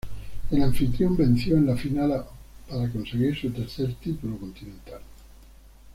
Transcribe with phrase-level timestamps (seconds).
[0.49, 2.25] El anfitrión venció en la final a
[2.67, 5.01] para conseguir su tercer título continental.